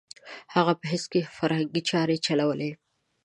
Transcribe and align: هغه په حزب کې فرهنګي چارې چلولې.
هغه 0.55 0.73
په 0.79 0.85
حزب 0.91 1.07
کې 1.13 1.21
فرهنګي 1.35 1.81
چارې 1.89 2.17
چلولې. 2.25 2.71